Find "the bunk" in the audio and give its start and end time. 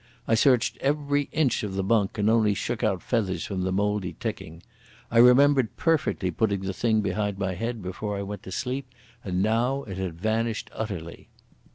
1.75-2.17